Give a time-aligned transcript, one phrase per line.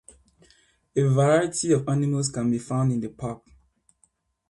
[0.95, 3.43] A variety of animals can be found in the park.